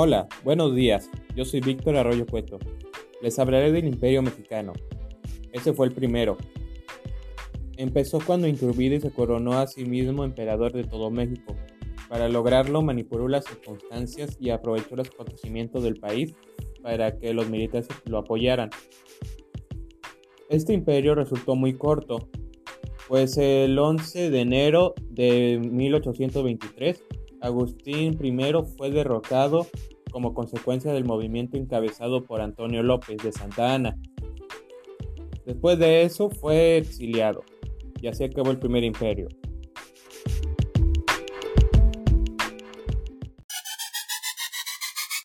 [0.00, 1.10] Hola, buenos días.
[1.34, 2.60] Yo soy Víctor Arroyo Cueto.
[3.20, 4.72] Les hablaré del Imperio Mexicano.
[5.50, 6.36] Ese fue el primero.
[7.76, 11.56] Empezó cuando Iturbide se coronó a sí mismo emperador de todo México.
[12.08, 16.32] Para lograrlo manipuló las circunstancias y aprovechó los conocimientos del país
[16.80, 18.70] para que los militares lo apoyaran.
[20.48, 22.28] Este imperio resultó muy corto,
[23.08, 27.02] pues el 11 de enero de 1823
[27.40, 29.66] Agustín I fue derrocado
[30.10, 33.96] como consecuencia del movimiento encabezado por Antonio López de Santa Ana.
[35.44, 37.42] Después de eso fue exiliado
[38.00, 39.28] y así acabó el primer imperio.